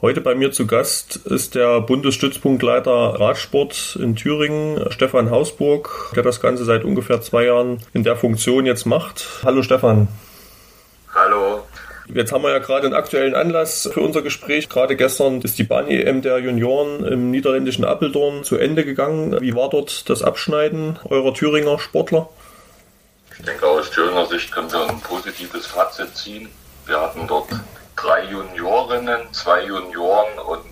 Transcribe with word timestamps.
Heute 0.00 0.20
bei 0.20 0.36
mir 0.36 0.52
zu 0.52 0.68
Gast 0.68 1.16
ist 1.16 1.56
der 1.56 1.80
Bundesstützpunktleiter 1.80 2.90
Radsport 3.18 3.98
in 4.00 4.14
Thüringen, 4.14 4.92
Stefan 4.92 5.32
Hausburg, 5.32 6.12
der 6.14 6.22
das 6.22 6.40
Ganze 6.40 6.64
seit 6.64 6.84
ungefähr 6.84 7.20
zwei 7.20 7.46
Jahren 7.46 7.78
in 7.94 8.04
der 8.04 8.14
Funktion 8.14 8.64
jetzt 8.64 8.86
macht. 8.86 9.26
Hallo 9.42 9.60
Stefan. 9.64 10.06
Hallo. 11.12 11.64
Jetzt 12.14 12.30
haben 12.30 12.42
wir 12.42 12.52
ja 12.52 12.60
gerade 12.60 12.86
einen 12.86 12.94
aktuellen 12.94 13.34
Anlass 13.34 13.90
für 13.92 14.00
unser 14.00 14.22
Gespräch. 14.22 14.68
Gerade 14.68 14.94
gestern 14.94 15.40
ist 15.40 15.58
die 15.58 15.64
Bahn-EM 15.64 16.22
der 16.22 16.38
Junioren 16.38 17.04
im 17.04 17.32
niederländischen 17.32 17.84
Apeldoorn 17.84 18.44
zu 18.44 18.56
Ende 18.56 18.84
gegangen. 18.84 19.40
Wie 19.40 19.56
war 19.56 19.68
dort 19.68 20.08
das 20.08 20.22
Abschneiden 20.22 20.96
eurer 21.10 21.34
Thüringer 21.34 21.80
Sportler? 21.80 22.28
Ich 23.36 23.44
denke, 23.44 23.66
aus 23.66 23.90
Thüringer 23.90 24.26
Sicht 24.26 24.52
können 24.52 24.70
wir 24.70 24.88
ein 24.88 25.00
positives 25.00 25.66
Fazit 25.66 26.16
ziehen. 26.16 26.48
Wir 26.86 27.00
hatten 27.00 27.26
dort 27.26 27.48
drei 28.00 28.24
Juniorinnen, 28.24 29.32
zwei 29.32 29.64
Junioren 29.64 30.38
und 30.46 30.64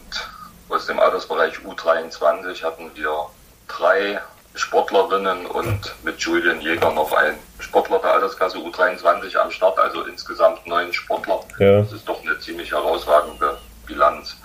aus 0.69 0.87
dem 0.87 0.99
Altersbereich 1.01 1.59
U23 1.59 2.63
hatten 2.63 2.91
wir 2.95 3.27
drei 3.69 4.21
Sportlerinnen 4.55 5.47
und 5.47 5.95
mit 6.03 6.19
Julian 6.21 6.61
Jäger 6.61 6.93
noch 6.93 7.13
ein 7.13 7.37
Sportler 7.59 7.99
der 7.99 8.15
Altersklasse 8.15 8.59
U23 8.59 9.37
am 9.37 9.51
Start, 9.51 9.79
also 9.79 10.05
insgesamt 10.05 10.67
neun 10.67 10.93
Sportler. 10.93 11.41
Ja. 11.59 11.81
Das 11.81 11.93
ist 11.93 12.09
doch 12.09 12.23
eine 12.23 12.39
ziemlich 12.39 12.71
herausragende 12.71 13.59
Bilanz, 13.87 14.37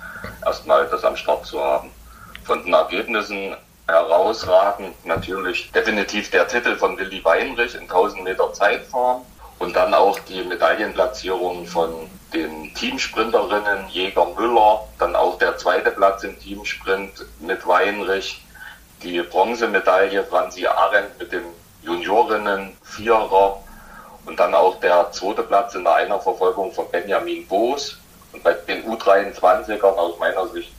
erstmal 0.45 0.87
das 0.87 1.03
am 1.03 1.15
Start 1.15 1.45
zu 1.45 1.63
haben. 1.63 1.91
Von 2.43 2.63
den 2.63 2.73
Ergebnissen 2.73 3.55
herausragend 3.87 5.05
natürlich 5.05 5.71
definitiv 5.71 6.31
der 6.31 6.47
Titel 6.47 6.75
von 6.75 6.97
Willi 6.97 7.23
Weinrich 7.23 7.75
in 7.75 7.81
1000 7.81 8.23
Meter 8.23 8.51
Zeitfahren 8.53 9.21
und 9.61 9.75
dann 9.75 9.93
auch 9.93 10.17
die 10.21 10.43
Medaillenplatzierung 10.43 11.67
von 11.67 12.09
den 12.33 12.73
Teamsprinterinnen 12.73 13.87
Jäger 13.89 14.25
Müller, 14.35 14.87
dann 14.97 15.15
auch 15.15 15.37
der 15.37 15.55
zweite 15.55 15.91
Platz 15.91 16.23
im 16.23 16.37
Teamsprint 16.39 17.23
mit 17.39 17.67
Weinrich, 17.67 18.43
die 19.03 19.21
Bronzemedaille 19.21 20.23
Franzi 20.23 20.65
Arendt 20.65 21.19
mit 21.19 21.31
dem 21.31 21.43
Juniorinnen 21.83 22.75
Vierer 22.81 23.61
und 24.25 24.39
dann 24.39 24.55
auch 24.55 24.79
der 24.79 25.11
zweite 25.11 25.43
Platz 25.43 25.75
in 25.75 25.83
der 25.83 25.93
Einerverfolgung 25.93 26.71
von 26.71 26.89
Benjamin 26.89 27.45
Boos. 27.45 27.99
Und 28.33 28.41
bei 28.43 28.53
den 28.53 28.83
U23ern 28.83 29.95
aus 29.95 30.17
meiner 30.17 30.47
Sicht 30.47 30.73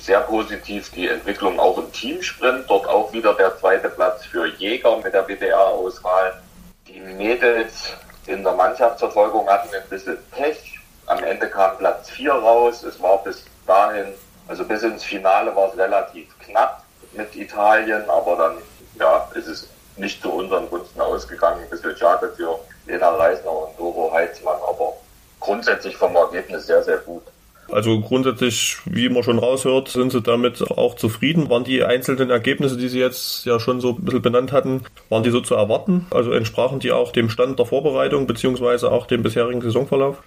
sehr 0.00 0.20
positiv 0.22 0.90
die 0.90 1.06
Entwicklung 1.06 1.60
auch 1.60 1.78
im 1.78 1.92
Teamsprint. 1.92 2.64
Dort 2.68 2.88
auch 2.88 3.12
wieder 3.12 3.34
der 3.34 3.56
zweite 3.58 3.90
Platz 3.90 4.24
für 4.24 4.48
Jäger 4.56 4.96
mit 4.96 5.14
der 5.14 5.22
BDR-Auswahl. 5.22 6.42
Die 6.88 6.98
Mädels 6.98 7.92
in 8.26 8.42
der 8.42 8.52
Mannschaftsverfolgung 8.52 9.48
hatten 9.48 9.68
ein 9.74 9.88
bisschen 9.88 10.18
Pech 10.30 10.78
am 11.06 11.22
Ende 11.22 11.48
kam 11.48 11.76
Platz 11.78 12.10
4 12.10 12.32
raus. 12.32 12.82
Es 12.82 13.00
war 13.02 13.22
bis 13.22 13.44
dahin, 13.66 14.14
also 14.48 14.64
bis 14.64 14.82
ins 14.82 15.04
Finale 15.04 15.54
war 15.54 15.68
es 15.68 15.78
relativ 15.78 16.38
knapp 16.38 16.82
mit 17.12 17.34
Italien, 17.36 18.08
aber 18.08 18.36
dann 18.36 18.56
ja, 18.98 19.28
ist 19.34 19.46
es 19.46 19.68
nicht 19.96 20.22
zu 20.22 20.32
unseren 20.32 20.68
Gunsten 20.70 21.00
ausgegangen. 21.00 21.62
Ein 21.62 21.70
bisschen 21.70 21.96
schade 21.96 22.32
für 22.36 22.58
Lena 22.86 23.10
Reisner 23.10 23.50
und 23.50 23.78
Doro 23.78 24.12
Heitzmann, 24.12 24.58
aber 24.66 24.94
grundsätzlich 25.40 25.96
vom 25.96 26.16
Ergebnis 26.16 26.66
sehr, 26.66 26.82
sehr 26.82 26.98
gut. 26.98 27.22
Also 27.70 28.00
grundsätzlich, 28.00 28.76
wie 28.84 29.08
man 29.08 29.22
schon 29.22 29.38
raushört, 29.38 29.88
sind 29.88 30.12
Sie 30.12 30.22
damit 30.22 30.62
auch 30.70 30.96
zufrieden. 30.96 31.48
Waren 31.50 31.64
die 31.64 31.82
einzelnen 31.82 32.30
Ergebnisse, 32.30 32.76
die 32.76 32.88
Sie 32.88 33.00
jetzt 33.00 33.46
ja 33.46 33.58
schon 33.58 33.80
so 33.80 33.90
ein 33.90 34.04
bisschen 34.04 34.22
benannt 34.22 34.52
hatten, 34.52 34.84
waren 35.08 35.22
die 35.22 35.30
so 35.30 35.40
zu 35.40 35.54
erwarten? 35.54 36.06
Also 36.10 36.32
entsprachen 36.32 36.80
die 36.80 36.92
auch 36.92 37.12
dem 37.12 37.30
Stand 37.30 37.58
der 37.58 37.66
Vorbereitung 37.66 38.26
beziehungsweise 38.26 38.92
auch 38.92 39.06
dem 39.06 39.22
bisherigen 39.22 39.60
Saisonverlauf? 39.60 40.22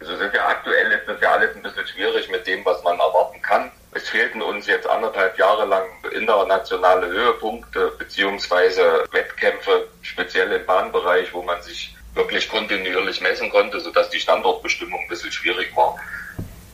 Also 0.00 0.16
sind 0.16 0.34
ja 0.34 0.46
aktuell 0.46 0.92
ist 0.92 1.06
das 1.06 1.20
ja 1.20 1.32
alles 1.32 1.54
ein 1.56 1.62
bisschen 1.62 1.86
schwierig 1.86 2.30
mit 2.30 2.46
dem, 2.46 2.64
was 2.64 2.82
man 2.82 2.98
erwarten 2.98 3.40
kann. 3.42 3.70
Es 3.92 4.08
fehlten 4.08 4.42
uns 4.42 4.66
jetzt 4.66 4.86
anderthalb 4.86 5.38
Jahre 5.38 5.64
lang 5.64 5.84
internationale 6.12 7.06
Höhepunkte 7.06 7.92
beziehungsweise 7.98 9.04
Wettkämpfe, 9.10 9.88
speziell 10.02 10.52
im 10.52 10.66
Bahnbereich, 10.66 11.32
wo 11.32 11.42
man 11.42 11.60
sich 11.62 11.96
wirklich 12.16 12.48
kontinuierlich 12.48 13.20
messen 13.20 13.50
konnte, 13.50 13.78
sodass 13.78 14.10
die 14.10 14.18
Standortbestimmung 14.18 15.00
ein 15.00 15.08
bisschen 15.08 15.30
schwierig 15.30 15.76
war. 15.76 15.96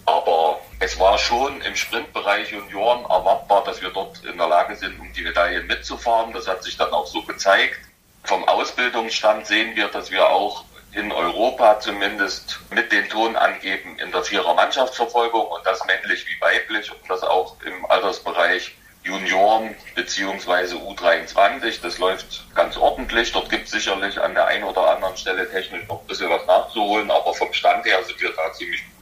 Aber 0.07 0.61
es 0.81 0.99
war 0.99 1.19
schon 1.19 1.61
im 1.61 1.77
Sprintbereich 1.77 2.51
Junioren 2.51 3.05
erwartbar, 3.05 3.63
dass 3.65 3.83
wir 3.83 3.91
dort 3.91 4.25
in 4.25 4.39
der 4.39 4.49
Lage 4.49 4.77
sind, 4.77 4.99
um 4.99 5.13
die 5.13 5.23
Medaillen 5.23 5.67
mitzufahren. 5.67 6.33
Das 6.33 6.49
hat 6.49 6.63
sich 6.63 6.77
dann 6.77 6.91
auch 6.93 7.07
so 7.07 7.23
gezeigt. 7.23 7.79
Vom 8.25 8.49
Ausbildungsstand 8.49 9.47
sehen 9.47 9.77
wir, 9.77 9.89
dass 9.89 10.11
wir 10.11 10.29
auch 10.29 10.65
in 10.93 11.11
Europa 11.11 11.81
zumindest 11.81 12.61
mit 12.71 12.93
den 12.93 13.09
Ton 13.09 13.37
angeben 13.37 13.99
in 13.99 14.13
der 14.13 14.23
Vierer 14.23 14.55
Mannschaftsverfolgung 14.55 15.47
und 15.47 15.67
das 15.67 15.85
männlich 15.87 16.27
wie 16.27 16.41
weiblich 16.41 16.91
und 16.91 17.09
das 17.09 17.23
auch 17.23 17.57
im 17.65 17.87
Altersbereich 17.87 18.77
Junioren 19.05 19.75
beziehungsweise 19.95 20.77
U23. 20.77 21.81
Das 21.83 21.99
läuft 21.99 22.45
ganz 22.55 22.77
ordentlich. 22.77 23.33
Dort 23.33 23.51
gibt 23.51 23.67
es 23.67 23.73
sicherlich 23.73 24.21
an 24.21 24.35
der 24.35 24.47
einen 24.47 24.65
oder 24.65 24.95
anderen 24.95 25.17
Stelle 25.17 25.51
technisch 25.51 25.87
noch 25.89 26.01
ein 26.01 26.07
bisschen 26.07 26.31
was 26.31 26.47
nachzuholen, 26.47 27.11
aber 27.11 27.35
vom 27.35 27.53
Stand 27.53 27.85
her 27.85 28.03
sind 28.05 28.21
wir 28.21 28.33
da 28.33 28.53
ziemlich 28.53 28.83
gut. 28.85 29.02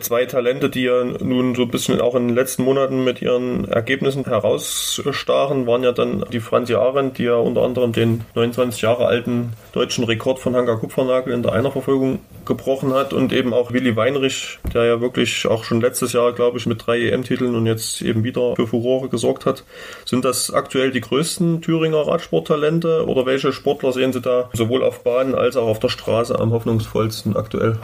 Zwei 0.00 0.24
Talente, 0.24 0.70
die 0.70 0.84
ja 0.84 1.04
nun 1.04 1.54
so 1.54 1.62
ein 1.62 1.70
bisschen 1.70 2.00
auch 2.00 2.14
in 2.14 2.28
den 2.28 2.34
letzten 2.34 2.64
Monaten 2.64 3.04
mit 3.04 3.20
ihren 3.20 3.66
Ergebnissen 3.68 4.24
herausstachen, 4.24 5.66
waren 5.66 5.82
ja 5.82 5.92
dann 5.92 6.24
die 6.32 6.40
Franzi 6.40 6.74
Arendt, 6.74 7.18
die 7.18 7.24
ja 7.24 7.36
unter 7.36 7.62
anderem 7.62 7.92
den 7.92 8.24
29 8.34 8.82
Jahre 8.82 9.06
alten 9.06 9.52
deutschen 9.72 10.04
Rekord 10.04 10.38
von 10.38 10.56
Hanka 10.56 10.76
Kupfernagel 10.76 11.32
in 11.32 11.42
der 11.42 11.52
Einerverfolgung 11.52 12.20
gebrochen 12.44 12.92
hat 12.92 13.12
und 13.12 13.32
eben 13.32 13.52
auch 13.52 13.72
Willi 13.72 13.94
Weinrich, 13.94 14.58
der 14.72 14.84
ja 14.84 15.00
wirklich 15.00 15.46
auch 15.46 15.64
schon 15.64 15.80
letztes 15.80 16.12
Jahr, 16.12 16.32
glaube 16.32 16.58
ich, 16.58 16.66
mit 16.66 16.86
drei 16.86 17.00
EM-Titeln 17.00 17.54
und 17.54 17.66
jetzt 17.66 18.02
eben 18.02 18.24
wieder 18.24 18.56
für 18.56 18.66
Furore 18.66 19.08
gesorgt 19.08 19.46
hat. 19.46 19.64
Sind 20.04 20.24
das 20.24 20.52
aktuell 20.52 20.90
die 20.90 21.00
größten 21.00 21.62
Thüringer 21.62 22.06
Radsporttalente 22.06 23.06
oder 23.06 23.26
welche 23.26 23.52
Sportler 23.52 23.92
sehen 23.92 24.12
Sie 24.12 24.20
da 24.20 24.50
sowohl 24.52 24.82
auf 24.82 25.04
Bahn 25.04 25.34
als 25.34 25.56
auch 25.56 25.68
auf 25.68 25.78
der 25.78 25.88
Straße 25.88 26.38
am 26.38 26.52
hoffnungsvollsten 26.52 27.36
aktuell? 27.36 27.78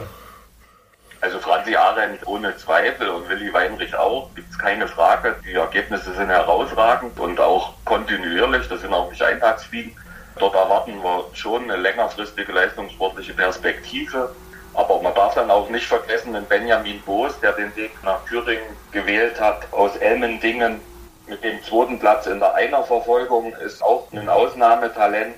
Franzi 1.67 1.75
Arendt 1.75 2.25
ohne 2.25 2.55
Zweifel 2.55 3.09
und 3.09 3.27
Willi 3.27 3.51
Weinrich 3.51 3.93
auch, 3.93 4.29
gibt 4.35 4.49
es 4.49 4.57
keine 4.57 4.87
Frage. 4.87 5.35
Die 5.45 5.55
Ergebnisse 5.55 6.13
sind 6.13 6.29
herausragend 6.29 7.19
und 7.19 7.41
auch 7.41 7.73
kontinuierlich, 7.83 8.69
das 8.69 8.79
sind 8.79 8.93
auch 8.93 9.09
nicht 9.09 9.21
Eintagsfliegen. 9.21 9.93
Dort 10.39 10.55
erwarten 10.55 11.03
wir 11.03 11.25
schon 11.33 11.63
eine 11.63 11.75
längerfristige 11.75 12.53
leistungssportliche 12.53 13.33
Perspektive. 13.33 14.33
Aber 14.75 15.01
man 15.01 15.13
darf 15.13 15.33
dann 15.33 15.51
auch 15.51 15.69
nicht 15.69 15.87
vergessen, 15.87 16.31
den 16.31 16.45
Benjamin 16.45 17.01
Boos, 17.01 17.37
der 17.41 17.51
den 17.51 17.75
Weg 17.75 17.91
nach 18.01 18.23
Thüringen 18.27 18.77
gewählt 18.93 19.37
hat, 19.37 19.67
aus 19.73 19.97
Elmendingen 19.97 20.79
mit 21.27 21.43
dem 21.43 21.61
zweiten 21.63 21.99
Platz 21.99 22.27
in 22.27 22.39
der 22.39 22.55
Einerverfolgung, 22.55 23.53
ist 23.57 23.83
auch 23.83 24.07
ein 24.13 24.29
Ausnahmetalent 24.29 25.35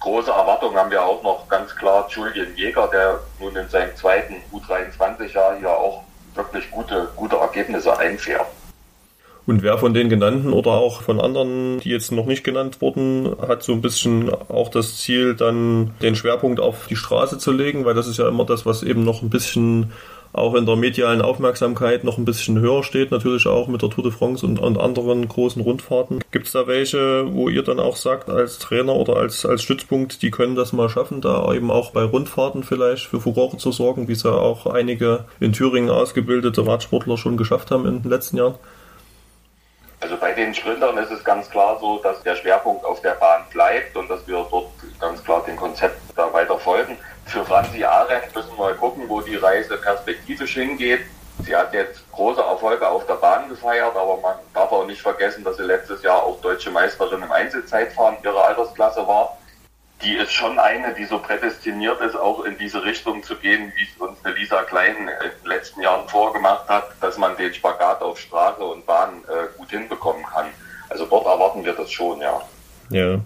große 0.00 0.30
Erwartungen 0.30 0.76
haben 0.76 0.90
wir 0.90 1.02
auch 1.02 1.22
noch 1.22 1.48
ganz 1.48 1.74
klar 1.74 2.06
Julian 2.10 2.54
Jäger, 2.56 2.88
der 2.92 3.20
nun 3.40 3.54
in 3.56 3.68
seinem 3.68 3.94
zweiten 3.96 4.36
U23-Jahr 4.52 5.58
hier 5.58 5.70
auch 5.70 6.02
wirklich 6.34 6.70
gute, 6.70 7.08
gute 7.16 7.36
Ergebnisse 7.36 7.96
einfährt. 7.98 8.46
Und 9.46 9.62
wer 9.62 9.78
von 9.78 9.94
den 9.94 10.08
genannten 10.08 10.52
oder 10.52 10.72
auch 10.72 11.02
von 11.02 11.20
anderen, 11.20 11.78
die 11.78 11.90
jetzt 11.90 12.10
noch 12.10 12.26
nicht 12.26 12.42
genannt 12.42 12.80
wurden, 12.80 13.36
hat 13.46 13.62
so 13.62 13.72
ein 13.72 13.80
bisschen 13.80 14.28
auch 14.48 14.68
das 14.68 14.96
Ziel, 14.96 15.36
dann 15.36 15.94
den 16.02 16.16
Schwerpunkt 16.16 16.58
auf 16.58 16.88
die 16.88 16.96
Straße 16.96 17.38
zu 17.38 17.52
legen, 17.52 17.84
weil 17.84 17.94
das 17.94 18.08
ist 18.08 18.18
ja 18.18 18.26
immer 18.26 18.44
das, 18.44 18.66
was 18.66 18.82
eben 18.82 19.04
noch 19.04 19.22
ein 19.22 19.30
bisschen 19.30 19.92
auch 20.36 20.54
in 20.54 20.66
der 20.66 20.76
medialen 20.76 21.22
Aufmerksamkeit 21.22 22.04
noch 22.04 22.18
ein 22.18 22.24
bisschen 22.24 22.58
höher 22.58 22.82
steht, 22.82 23.10
natürlich 23.10 23.46
auch 23.46 23.68
mit 23.68 23.82
der 23.82 23.90
Tour 23.90 24.04
de 24.04 24.12
France 24.12 24.44
und, 24.44 24.58
und 24.58 24.78
anderen 24.78 25.26
großen 25.26 25.62
Rundfahrten. 25.62 26.20
Gibt 26.30 26.46
es 26.46 26.52
da 26.52 26.66
welche, 26.66 27.32
wo 27.32 27.48
ihr 27.48 27.62
dann 27.62 27.80
auch 27.80 27.96
sagt, 27.96 28.28
als 28.28 28.58
Trainer 28.58 28.94
oder 28.94 29.16
als, 29.16 29.46
als 29.46 29.62
Stützpunkt, 29.62 30.22
die 30.22 30.30
können 30.30 30.54
das 30.54 30.72
mal 30.72 30.88
schaffen, 30.88 31.20
da 31.20 31.52
eben 31.54 31.70
auch 31.70 31.90
bei 31.92 32.02
Rundfahrten 32.02 32.62
vielleicht 32.62 33.06
für 33.06 33.20
Furore 33.20 33.56
zu 33.56 33.72
sorgen, 33.72 34.08
wie 34.08 34.12
es 34.12 34.22
ja 34.22 34.32
auch 34.32 34.66
einige 34.66 35.24
in 35.40 35.52
Thüringen 35.52 35.90
ausgebildete 35.90 36.66
Radsportler 36.66 37.16
schon 37.16 37.36
geschafft 37.36 37.70
haben 37.70 37.86
in 37.86 38.02
den 38.02 38.10
letzten 38.10 38.36
Jahren? 38.36 38.56
Also 40.00 40.16
bei 40.18 40.32
den 40.32 40.54
Sprintern 40.54 40.98
ist 40.98 41.10
es 41.10 41.24
ganz 41.24 41.48
klar 41.48 41.78
so, 41.80 41.98
dass 41.98 42.22
der 42.22 42.36
Schwerpunkt 42.36 42.84
auf 42.84 43.00
der 43.00 43.14
Bahn 43.14 43.44
bleibt 43.50 43.96
und 43.96 44.08
dass 44.08 44.26
wir 44.26 44.46
dort 44.50 44.68
ganz 45.00 45.24
klar 45.24 45.42
dem 45.44 45.56
Konzept 45.56 45.98
da 46.14 46.32
weiter 46.32 46.58
folgen. 46.58 46.98
Für 47.24 47.44
Franzi 47.44 47.82
Arendt 47.82 48.34
müssen 48.34 48.56
wir 48.58 48.74
gucken, 48.74 49.08
wo 49.08 49.20
die 49.20 49.36
Reise 49.36 49.76
perspektivisch 49.76 50.54
hingeht. 50.54 51.00
sie 51.44 51.56
hat 51.56 51.72
jetzt 51.72 52.10
große 52.12 52.40
Erfolge 52.40 52.88
auf 52.88 53.06
der 53.06 53.14
Bahn 53.14 53.48
gefeiert, 53.48 53.96
aber 53.96 54.18
man 54.18 54.36
darf 54.54 54.70
auch 54.70 54.86
nicht 54.86 55.00
vergessen, 55.00 55.44
dass 55.44 55.56
sie 55.56 55.64
letztes 55.64 56.02
Jahr 56.02 56.22
auch 56.22 56.40
deutsche 56.40 56.70
Meisterin 56.70 57.22
im 57.22 57.32
Einzelzeitfahren 57.32 58.16
ihrer 58.22 58.44
Altersklasse 58.44 59.06
war. 59.06 59.36
Die 60.02 60.14
ist 60.14 60.32
schon 60.32 60.58
eine, 60.58 60.94
die 60.94 61.04
so 61.04 61.18
prädestiniert 61.18 62.00
ist, 62.00 62.16
auch 62.16 62.44
in 62.44 62.58
diese 62.58 62.84
Richtung 62.84 63.22
zu 63.22 63.34
gehen, 63.36 63.72
wie 63.76 63.82
es 63.82 64.00
uns 64.00 64.18
eine 64.24 64.34
Lisa 64.34 64.62
Klein 64.62 64.96
in 64.96 65.06
den 65.06 65.48
letzten 65.48 65.80
Jahren 65.80 66.06
vorgemacht 66.08 66.68
hat, 66.68 66.90
dass 67.00 67.16
man 67.16 67.36
den 67.36 67.52
Spagat 67.54 68.02
auf 68.02 68.18
Straße 68.18 68.62
und 68.62 68.84
Bahn 68.84 69.24
äh, 69.28 69.56
gut 69.56 69.70
hinbekommen 69.70 70.22
kann. 70.24 70.46
Also 70.90 71.06
dort 71.06 71.26
erwarten 71.26 71.64
wir 71.64 71.72
das 71.72 71.90
schon, 71.90 72.20
ja. 72.20 72.40
Ja, 72.90 73.20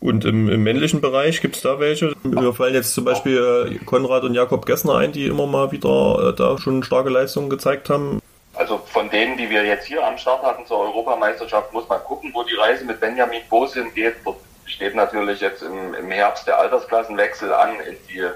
und 0.00 0.24
im, 0.24 0.48
im 0.48 0.62
männlichen 0.62 1.02
Bereich 1.02 1.42
gibt 1.42 1.56
es 1.56 1.62
da 1.62 1.78
welche? 1.78 2.14
Mir 2.22 2.54
fallen 2.54 2.74
jetzt 2.74 2.94
zum 2.94 3.04
Beispiel 3.04 3.78
äh, 3.80 3.84
Konrad 3.84 4.24
und 4.24 4.32
Jakob 4.32 4.64
Gessner 4.64 4.96
ein, 4.96 5.12
die 5.12 5.26
immer 5.26 5.46
mal 5.46 5.72
wieder 5.72 6.30
äh, 6.30 6.34
da 6.34 6.56
schon 6.56 6.82
starke 6.82 7.10
Leistungen 7.10 7.50
gezeigt 7.50 7.90
haben. 7.90 8.18
Also 8.54 8.78
von 8.86 9.10
denen, 9.10 9.36
die 9.36 9.50
wir 9.50 9.64
jetzt 9.64 9.86
hier 9.86 10.04
am 10.04 10.16
Start 10.16 10.42
hatten 10.42 10.64
zur 10.64 10.78
Europameisterschaft, 10.78 11.72
muss 11.74 11.86
man 11.88 12.00
gucken, 12.00 12.30
wo 12.32 12.42
die 12.42 12.54
Reise 12.54 12.84
mit 12.86 12.98
Benjamin 12.98 13.42
Boos 13.50 13.74
hingeht. 13.74 14.14
Dort 14.24 14.38
steht 14.70 14.94
natürlich 14.94 15.40
jetzt 15.40 15.62
im, 15.62 15.94
im 15.94 16.10
Herbst 16.10 16.46
der 16.46 16.58
Altersklassenwechsel 16.58 17.52
an 17.52 17.78
in 17.80 17.96
die 18.08 18.26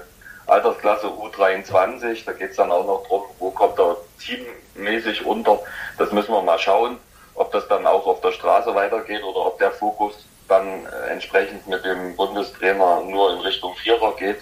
Altersklasse 0.47 1.07
U23. 1.07 2.25
Da 2.25 2.33
geht 2.33 2.51
es 2.51 2.57
dann 2.57 2.71
auch 2.71 2.85
noch 2.85 3.03
darum, 3.03 3.23
wo 3.39 3.51
kommt 3.51 3.79
er 3.79 3.97
teammäßig 4.19 5.25
unter. 5.25 5.59
Das 5.97 6.11
müssen 6.11 6.33
wir 6.33 6.41
mal 6.41 6.59
schauen, 6.59 6.97
ob 7.35 7.51
das 7.51 7.67
dann 7.67 7.85
auch 7.87 8.05
auf 8.05 8.21
der 8.21 8.31
Straße 8.31 8.73
weitergeht 8.75 9.23
oder 9.23 9.45
ob 9.47 9.57
der 9.59 9.71
Fokus 9.71 10.25
dann 10.47 10.85
äh, 10.85 11.11
entsprechend 11.11 11.67
mit 11.67 11.83
dem 11.83 12.15
Bundestrainer 12.15 13.01
nur 13.01 13.33
in 13.33 13.39
Richtung 13.39 13.75
Vierer 13.75 14.15
geht. 14.15 14.37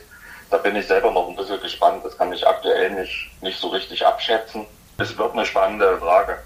Da 0.50 0.58
bin 0.58 0.76
ich 0.76 0.86
selber 0.86 1.12
noch 1.12 1.30
ein 1.30 1.36
bisschen 1.36 1.62
gespannt. 1.62 2.06
Das 2.06 2.18
kann 2.18 2.32
ich 2.34 2.46
aktuell 2.46 2.92
nicht, 2.92 3.32
nicht 3.42 3.60
so 3.60 3.70
richtig 3.70 4.06
abschätzen. 4.06 4.66
Es 4.98 5.18
wird 5.18 5.34
eine 5.34 5.46
spannende 5.46 5.98
Frage. 5.98 6.38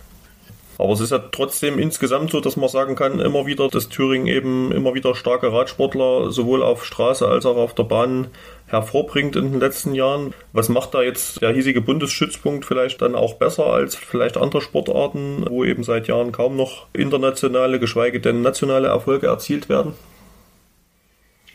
Aber 0.80 0.94
es 0.94 1.00
ist 1.00 1.12
ja 1.12 1.18
trotzdem 1.18 1.80
insgesamt 1.80 2.32
so, 2.32 2.40
dass 2.40 2.56
man 2.56 2.70
sagen 2.70 2.96
kann, 2.96 3.20
immer 3.20 3.46
wieder, 3.46 3.68
dass 3.68 3.90
Thüringen 3.90 4.28
eben 4.28 4.72
immer 4.72 4.94
wieder 4.94 5.16
starke 5.16 5.52
Radsportler 5.52 6.32
sowohl 6.32 6.62
auf 6.62 6.86
Straße 6.86 7.28
als 7.28 7.46
auch 7.46 7.58
auf 7.58 7.74
der 7.74 7.84
Bahn 7.84 8.28
hervorbringt 8.68 9.36
in 9.36 9.52
den 9.52 9.60
letzten 9.60 9.96
Jahren. 9.96 10.34
Was 10.54 10.70
macht 10.70 10.94
da 10.94 11.02
jetzt 11.02 11.42
der 11.42 11.52
hiesige 11.52 11.82
Bundesschützpunkt 11.82 12.66
vielleicht 12.66 13.02
dann 13.02 13.16
auch 13.16 13.36
besser 13.36 13.66
als 13.66 13.96
vielleicht 13.96 14.38
andere 14.38 14.62
Sportarten, 14.62 15.46
wo 15.50 15.64
eben 15.64 15.84
seit 15.84 16.08
Jahren 16.08 16.32
kaum 16.32 16.56
noch 16.56 16.86
internationale, 16.94 17.80
geschweige 17.80 18.20
denn 18.20 18.42
nationale 18.42 18.90
Erfolge 18.90 19.28
erzielt 19.28 19.70
werden? 19.70 19.96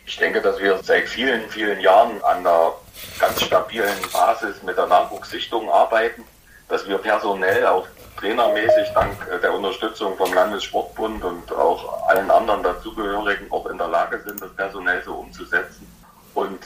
Ich 0.04 0.16
denke, 0.16 0.42
dass 0.42 0.58
wir 0.60 0.78
seit 0.82 1.08
vielen, 1.08 1.48
vielen 1.48 1.80
Jahren 1.80 2.20
an 2.22 2.38
einer 2.38 2.72
ganz 3.20 3.40
stabilen 3.40 3.88
Basis 4.12 4.62
mit 4.62 4.76
der 4.76 4.86
Nachwuchssichtung 4.86 5.70
arbeiten, 5.70 6.24
dass 6.68 6.88
wir 6.88 6.98
personell 6.98 7.66
auch 7.66 7.86
trainermäßig 8.18 8.92
dank 8.94 9.16
der 9.42 9.52
Unterstützung 9.52 10.16
vom 10.16 10.32
Landessportbund 10.32 11.24
und 11.24 11.52
auch 11.52 12.08
allen 12.08 12.30
anderen 12.30 12.62
dazugehörigen 12.62 13.50
auch 13.50 13.66
in 13.66 13.78
der 13.78 13.88
Lage 13.88 14.20
sind, 14.24 14.40
das 14.40 14.54
personell 14.54 15.02
so 15.02 15.14
umzusetzen. 15.14 15.86
Und 16.34 16.60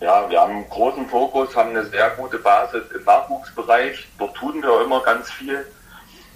ja, 0.00 0.28
wir 0.28 0.40
haben 0.40 0.52
einen 0.52 0.68
großen 0.68 1.08
Fokus, 1.08 1.56
haben 1.56 1.70
eine 1.70 1.86
sehr 1.86 2.10
gute 2.10 2.38
Basis 2.38 2.82
im 2.94 3.04
Nachwuchsbereich. 3.04 4.06
Dort 4.18 4.34
tun 4.36 4.62
wir 4.62 4.82
immer 4.82 5.00
ganz 5.02 5.30
viel. 5.30 5.66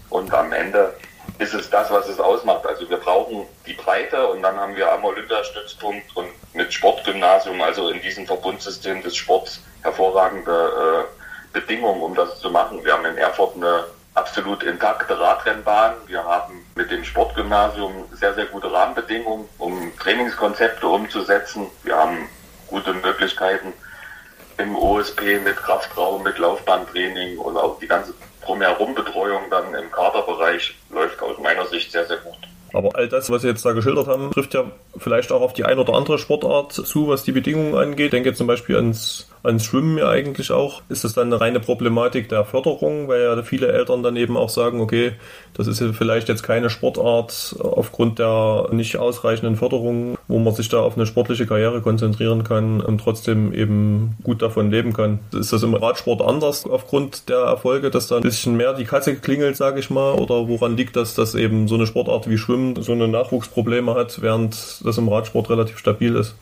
Und 0.09 0.33
am 0.33 0.53
Ende 0.53 0.95
ist 1.39 1.55
es 1.55 1.69
das, 1.69 1.91
was 1.91 2.09
es 2.09 2.19
ausmacht. 2.19 2.67
Also 2.67 2.89
wir 2.89 2.97
brauchen 2.97 3.47
die 3.67 3.75
Breite 3.75 4.29
und 4.29 4.43
dann 4.43 4.57
haben 4.57 4.77
wir 4.77 4.91
am 4.91 5.05
Olympiastützpunkt 5.05 6.17
und 6.17 6.29
mit 6.55 6.73
Sportgymnasium, 6.73 7.61
also 7.61 7.91
in 7.91 8.01
diesem 8.03 8.27
Verbundsystem 8.27 9.03
des 9.03 9.17
Sports, 9.17 9.61
hervorragende 9.83 11.07
äh, 11.07 11.59
Bedingungen, 11.59 12.03
um 12.03 12.15
das 12.15 12.41
zu 12.41 12.51
machen. 12.51 12.85
Wir 12.85 12.93
haben 12.95 13.05
in 13.05 13.19
Erfurt 13.19 13.57
eine 13.57 13.85
absolut 14.20 14.62
intakte 14.62 15.19
Radrennbahn. 15.19 15.94
Wir 16.06 16.22
haben 16.22 16.67
mit 16.75 16.90
dem 16.90 17.02
Sportgymnasium 17.05 18.05
sehr, 18.12 18.34
sehr 18.34 18.44
gute 18.46 18.70
Rahmenbedingungen, 18.70 19.49
um 19.56 19.93
Trainingskonzepte 19.99 20.87
umzusetzen. 20.87 21.67
Wir 21.84 21.96
haben 21.96 22.28
gute 22.67 22.93
Möglichkeiten 22.93 23.72
im 24.58 24.76
OSP 24.76 25.40
mit 25.43 25.56
Kraftraum, 25.56 26.22
mit 26.22 26.37
Laufbahntraining 26.37 27.38
und 27.38 27.56
auch 27.56 27.78
die 27.78 27.88
ganze 27.88 28.12
Drumherum-Betreuung 28.44 29.44
dann 29.50 29.75
im 29.75 29.90
Kaderbereich 29.90 30.76
läuft 30.90 31.23
aus 31.23 31.38
meiner 31.38 31.66
Sicht 31.69 31.90
sehr, 31.90 32.06
sehr 32.06 32.19
gut. 32.19 32.37
Aber 32.72 32.96
all 32.96 33.08
das, 33.08 33.31
was 33.31 33.43
Sie 33.43 33.49
jetzt 33.49 33.64
da 33.64 33.72
geschildert 33.72 34.06
haben, 34.06 34.31
trifft 34.31 34.55
ja 34.55 34.64
vielleicht 34.96 35.32
auch 35.32 35.40
auf 35.40 35.52
die 35.52 35.64
ein 35.64 35.78
oder 35.78 35.94
andere 35.94 36.19
Sportart 36.19 36.72
zu, 36.72 37.08
was 37.08 37.22
die 37.22 37.32
Bedingungen 37.32 37.75
angeht. 37.75 38.06
Ich 38.06 38.11
denke 38.11 38.34
zum 38.34 38.46
Beispiel 38.46 38.76
ans 38.76 39.31
ans 39.43 39.64
Schwimmen 39.64 39.99
ja 39.99 40.08
eigentlich 40.08 40.52
auch. 40.52 40.82
Ist 40.88 41.05
das 41.05 41.14
dann 41.14 41.28
eine 41.28 41.40
reine 41.40 41.61
Problematik 41.61 42.28
der 42.28 42.44
Förderung, 42.44 43.08
weil 43.08 43.22
ja 43.22 43.43
viele 43.43 43.69
Eltern 43.72 44.02
dann 44.02 44.17
eben 44.17 44.37
auch 44.37 44.50
sagen, 44.50 44.81
okay, 44.81 45.12
das 45.55 45.67
ist 45.67 45.81
ja 45.81 45.93
vielleicht 45.93 46.28
jetzt 46.28 46.43
keine 46.43 46.70
Sportart 46.70 47.56
aufgrund 47.61 48.19
der 48.19 48.69
nicht 48.73 48.96
ausreichenden 48.96 49.56
Förderung, 49.56 50.19
wo 50.28 50.38
man 50.38 50.55
sich 50.55 50.69
da 50.69 50.81
auf 50.81 50.96
eine 50.96 51.06
sportliche 51.06 51.46
Karriere 51.46 51.81
konzentrieren 51.81 52.44
kann 52.44 52.81
und 52.81 52.99
trotzdem 52.99 53.52
eben 53.52 54.16
gut 54.23 54.43
davon 54.43 54.70
leben 54.70 54.93
kann. 54.93 55.20
Ist 55.32 55.52
das 55.52 55.62
im 55.62 55.75
Radsport 55.75 56.23
anders 56.23 56.66
aufgrund 56.66 57.28
der 57.28 57.38
Erfolge, 57.38 57.90
dass 57.90 58.08
da 58.08 58.16
ein 58.16 58.23
bisschen 58.23 58.56
mehr 58.56 58.75
die 58.75 58.84
Katze 58.84 59.16
klingelt, 59.16 59.56
sage 59.56 59.81
ich 59.81 59.90
mal, 59.90 60.14
oder 60.14 60.49
woran 60.49 60.76
liegt 60.76 60.96
das, 60.96 61.14
dass 61.14 61.34
eben 61.34 61.69
so 61.69 61.76
eine 61.76 61.87
Sportart 61.87 62.28
wie 62.28 62.38
Schwimmen 62.38 62.60
so 62.81 62.93
eine 62.93 63.09
Nachwuchsprobleme 63.09 63.95
hat, 63.95 64.23
während 64.23 64.85
das 64.85 64.99
im 64.99 65.09
Radsport 65.09 65.51
relativ 65.51 65.79
stabil 65.79 66.17
ist? 66.17 66.35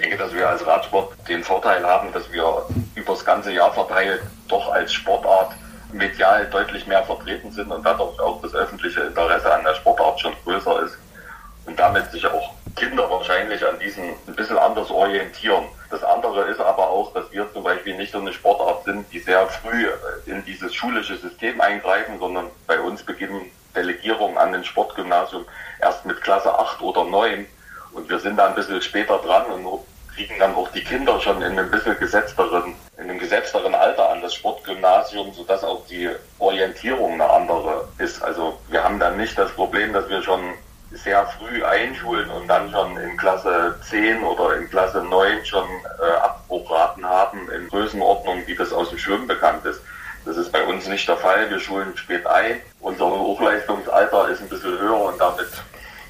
denke, 0.00 0.16
dass 0.16 0.34
wir 0.34 0.48
als 0.48 0.66
Radsport 0.66 1.12
den 1.28 1.44
Vorteil 1.44 1.84
haben, 1.84 2.12
dass 2.12 2.30
wir 2.32 2.64
über 2.94 3.12
das 3.12 3.24
ganze 3.24 3.52
Jahr 3.52 3.72
verteilt 3.72 4.22
doch 4.48 4.72
als 4.72 4.92
Sportart 4.92 5.52
medial 5.92 6.46
deutlich 6.46 6.86
mehr 6.86 7.02
vertreten 7.02 7.50
sind 7.52 7.70
und 7.70 7.84
dadurch 7.84 8.18
auch 8.20 8.40
das 8.42 8.54
öffentliche 8.54 9.00
Interesse 9.00 9.52
an 9.52 9.64
der 9.64 9.74
Sportart 9.74 10.20
schon 10.20 10.32
größer 10.44 10.82
ist 10.82 10.96
und 11.66 11.78
damit 11.78 12.10
sich 12.10 12.26
auch 12.26 12.54
Kinder 12.76 13.10
wahrscheinlich 13.10 13.64
an 13.66 13.78
diesen 13.78 14.14
ein 14.26 14.34
bisschen 14.34 14.56
anders 14.56 14.90
orientieren. 14.90 15.64
Das 15.90 16.02
andere 16.04 16.42
ist 16.42 16.60
aber 16.60 16.88
auch, 16.88 17.12
dass 17.12 17.30
wir 17.32 17.52
zum 17.52 17.64
Beispiel 17.64 17.96
nicht 17.96 18.12
so 18.12 18.18
eine 18.18 18.32
Sportart 18.32 18.84
sind, 18.84 19.12
die 19.12 19.18
sehr 19.18 19.46
früh 19.48 19.88
in 20.26 20.44
dieses 20.44 20.74
schulische 20.74 21.16
System 21.16 21.60
eingreifen, 21.60 22.18
sondern 22.20 22.46
bei 22.66 22.78
uns 22.80 23.02
beginnen 23.02 23.50
Delegierungen 23.74 24.38
an 24.38 24.52
den 24.52 24.64
Sportgymnasium 24.64 25.44
erst 25.80 26.04
mit 26.04 26.20
Klasse 26.22 26.56
8 26.56 26.80
oder 26.82 27.04
9 27.04 27.46
und 27.92 28.08
wir 28.08 28.18
sind 28.18 28.36
da 28.36 28.48
ein 28.48 28.54
bisschen 28.54 28.80
später 28.82 29.18
dran 29.18 29.46
und 29.46 29.80
kriegen 30.14 30.38
dann 30.38 30.54
auch 30.54 30.68
die 30.72 30.84
Kinder 30.84 31.20
schon 31.20 31.40
in 31.42 31.58
einem 31.58 31.70
bisschen 31.70 31.98
gesetzteren, 31.98 32.74
in 32.98 33.04
einem 33.04 33.18
gesetzteren 33.18 33.74
Alter 33.74 34.10
an 34.10 34.20
das 34.20 34.34
Sportgymnasium, 34.34 35.32
sodass 35.32 35.64
auch 35.64 35.86
die 35.86 36.10
Orientierung 36.38 37.14
eine 37.14 37.30
andere 37.30 37.88
ist. 37.98 38.22
Also 38.22 38.58
wir 38.68 38.84
haben 38.84 38.98
dann 38.98 39.16
nicht 39.16 39.38
das 39.38 39.50
Problem, 39.52 39.92
dass 39.92 40.08
wir 40.08 40.22
schon 40.22 40.54
sehr 40.92 41.24
früh 41.26 41.64
einschulen 41.64 42.28
und 42.30 42.48
dann 42.48 42.70
schon 42.70 42.96
in 42.98 43.16
Klasse 43.16 43.76
10 43.88 44.24
oder 44.24 44.56
in 44.56 44.68
Klasse 44.68 45.02
9 45.02 45.44
schon 45.46 45.68
äh, 46.00 46.10
Abbruchraten 46.20 47.04
haben 47.06 47.48
in 47.50 47.68
Größenordnung, 47.68 48.42
wie 48.46 48.56
das 48.56 48.72
aus 48.72 48.90
dem 48.90 48.98
Schwimmen 48.98 49.28
bekannt 49.28 49.64
ist. 49.64 49.80
Das 50.24 50.36
ist 50.36 50.50
bei 50.52 50.62
uns 50.64 50.86
nicht 50.88 51.08
der 51.08 51.16
Fall. 51.16 51.48
Wir 51.48 51.60
schulen 51.60 51.96
spät 51.96 52.26
ein. 52.26 52.60
Unser 52.90 53.08
Hochleistungsalter 53.08 54.30
ist 54.30 54.40
ein 54.42 54.48
bisschen 54.48 54.76
höher 54.76 55.00
und 55.00 55.20
damit 55.20 55.46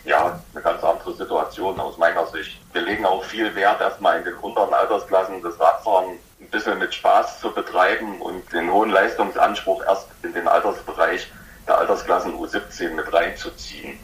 ja, 0.06 0.40
eine 0.54 0.62
ganz 0.62 0.82
andere 0.82 1.12
Situation 1.12 1.78
aus 1.78 1.98
meiner 1.98 2.26
Sicht. 2.28 2.58
Wir 2.72 2.80
legen 2.80 3.04
auch 3.04 3.22
viel 3.22 3.54
Wert 3.54 3.82
erstmal 3.82 4.16
in 4.16 4.24
den 4.24 4.32
unteren 4.36 4.72
Altersklassen 4.72 5.42
das 5.42 5.60
Radfahren 5.60 6.16
ein 6.40 6.48
bisschen 6.48 6.78
mit 6.78 6.94
Spaß 6.94 7.38
zu 7.38 7.52
betreiben 7.52 8.22
und 8.22 8.50
den 8.54 8.72
hohen 8.72 8.88
Leistungsanspruch 8.88 9.84
erst 9.84 10.08
in 10.22 10.32
den 10.32 10.48
Altersbereich 10.48 11.30
der 11.68 11.76
Altersklassen 11.76 12.32
U17 12.34 12.94
mit 12.94 13.12
reinzuziehen. 13.12 13.99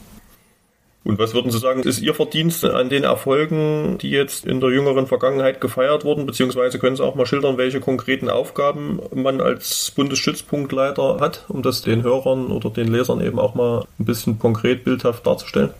Und 1.07 1.21
was 1.21 1.35
würden 1.35 1.53
Sie 1.53 1.61
sagen, 1.61 1.85
ist 1.85 2.01
Ihr 2.01 2.15
Verdienst 2.15 2.65
an 2.65 2.89
den 2.89 3.05
Erfolgen, 3.05 3.97
die 3.99 4.11
jetzt 4.11 4.45
in 4.45 4.61
der 4.61 4.71
jüngeren 4.71 5.07
Vergangenheit 5.07 5.61
gefeiert 5.61 6.05
wurden? 6.05 6.27
Beziehungsweise 6.27 6.81
können 6.81 6.97
Sie 6.97 7.05
auch 7.05 7.15
mal 7.15 7.27
schildern, 7.27 7.59
welche 7.59 7.79
konkreten 7.79 8.29
Aufgaben 8.29 9.01
man 9.15 9.41
als 9.41 9.93
Bundesschützpunktleiter 9.93 11.19
hat, 11.21 11.45
um 11.47 11.63
das 11.63 11.83
den 11.83 12.03
Hörern 12.03 12.51
oder 12.51 12.71
den 12.71 12.89
Lesern 12.89 13.25
eben 13.25 13.39
auch 13.39 13.55
mal 13.55 13.85
ein 14.01 14.05
bisschen 14.05 14.41
konkret 14.41 14.83
bildhaft 14.83 15.25
darzustellen? 15.25 15.73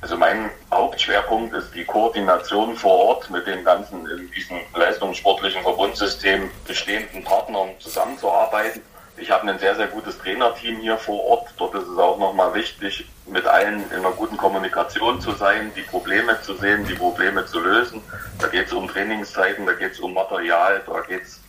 Also 0.00 0.16
mein 0.16 0.48
Hauptschwerpunkt 0.70 1.52
ist 1.52 1.74
die 1.74 1.84
Koordination 1.84 2.76
vor 2.76 2.92
Ort 2.92 3.30
mit 3.30 3.48
den 3.48 3.64
ganzen 3.64 4.06
in 4.06 4.30
diesem 4.30 4.58
leistungssportlichen 4.76 5.62
Verbundsystem 5.62 6.50
bestehenden 6.68 7.24
Partnern 7.24 7.70
zusammenzuarbeiten. 7.80 8.80
Ich 9.16 9.30
habe 9.30 9.48
ein 9.48 9.58
sehr, 9.58 9.76
sehr 9.76 9.86
gutes 9.86 10.18
Trainerteam 10.18 10.78
hier 10.80 10.98
vor 10.98 11.22
Ort. 11.24 11.54
Dort 11.56 11.74
ist 11.74 11.86
es 11.86 11.98
auch 11.98 12.18
nochmal 12.18 12.52
wichtig, 12.54 13.06
mit 13.26 13.46
allen 13.46 13.88
in 13.90 13.98
einer 13.98 14.10
guten 14.10 14.36
Kommunikation 14.36 15.20
zu 15.20 15.32
sein, 15.32 15.72
die 15.76 15.82
Probleme 15.82 16.40
zu 16.42 16.56
sehen, 16.56 16.84
die 16.84 16.94
Probleme 16.94 17.46
zu 17.46 17.60
lösen. 17.60 18.02
Da 18.40 18.48
geht 18.48 18.66
es 18.66 18.72
um 18.72 18.88
Trainingszeiten, 18.88 19.66
da 19.66 19.72
geht 19.72 19.92
es 19.92 20.00
um 20.00 20.14
Material, 20.14 20.82
da 20.86 21.00
geht 21.00 21.22
es 21.22 21.40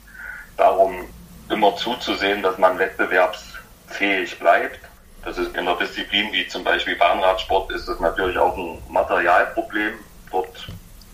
darum, 0.57 1.09
immer 1.49 1.75
zuzusehen, 1.75 2.43
dass 2.43 2.57
man 2.57 2.77
wettbewerbsfähig 2.77 4.39
bleibt. 4.39 4.79
Das 5.23 5.39
ist 5.39 5.55
in 5.55 5.67
einer 5.67 5.75
Disziplin 5.77 6.31
wie 6.31 6.47
zum 6.47 6.63
Beispiel 6.63 6.95
Bahnradsport 6.95 7.71
ist 7.71 7.87
das 7.87 7.99
natürlich 7.99 8.37
auch 8.37 8.55
ein 8.55 8.81
Materialproblem. 8.89 9.95
Dort 10.31 10.67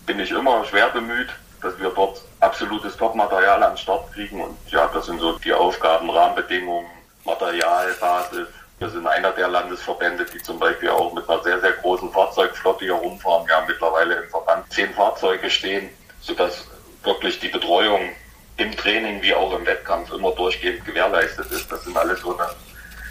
bin 0.04 0.20
ich 0.20 0.30
immer 0.30 0.64
schwer 0.66 0.90
bemüht, 0.90 1.30
dass 1.62 1.78
wir 1.80 1.90
dort 1.90 2.20
absolutes 2.42 2.96
Top-Material 2.96 3.62
an 3.62 3.72
den 3.72 3.78
Start 3.78 4.12
kriegen. 4.12 4.42
Und 4.42 4.56
ja, 4.68 4.88
das 4.92 5.06
sind 5.06 5.20
so 5.20 5.38
die 5.38 5.52
Aufgaben, 5.52 6.10
Rahmenbedingungen, 6.10 6.90
Materialbasis. 7.24 8.48
Wir 8.78 8.90
sind 8.90 9.06
einer 9.06 9.30
der 9.30 9.48
Landesverbände, 9.48 10.26
die 10.26 10.42
zum 10.42 10.58
Beispiel 10.58 10.90
auch 10.90 11.14
mit 11.14 11.28
einer 11.28 11.42
sehr, 11.42 11.60
sehr 11.60 11.72
großen 11.72 12.10
Fahrzeugflotte 12.10 12.84
hier 12.84 12.94
rumfahren. 12.94 13.46
Wir 13.46 13.56
haben 13.56 13.68
mittlerweile 13.68 14.14
im 14.16 14.28
Verband 14.28 14.70
zehn 14.72 14.92
Fahrzeuge 14.92 15.48
stehen, 15.48 15.88
sodass 16.20 16.66
wirklich 17.04 17.38
die 17.38 17.48
Betreuung 17.48 18.10
im 18.56 18.76
Training 18.76 19.22
wie 19.22 19.34
auch 19.34 19.56
im 19.56 19.64
Wettkampf 19.64 20.12
immer 20.12 20.32
durchgehend 20.32 20.84
gewährleistet 20.84 21.50
ist. 21.52 21.70
Das 21.70 21.84
sind 21.84 21.96
alles 21.96 22.20
so 22.20 22.36
eine 22.36 22.48